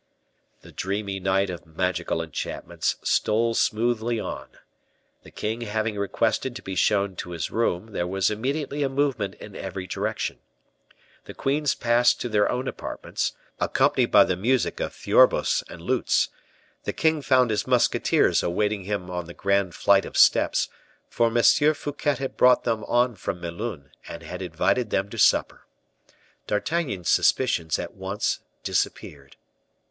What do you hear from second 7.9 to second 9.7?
there was immediately a movement in